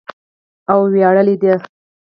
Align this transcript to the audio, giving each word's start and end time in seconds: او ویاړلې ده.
او 0.71 0.79
ویاړلې 0.93 1.35
ده. 1.41 1.53